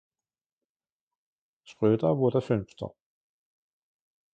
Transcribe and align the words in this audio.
Schröder 1.61 2.17
wurde 2.17 2.41
Fünfter. 2.41 2.95